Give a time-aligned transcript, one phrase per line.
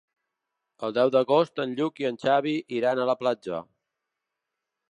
[0.85, 3.61] El deu d'agost en Lluc i en Xavi iran a la platja.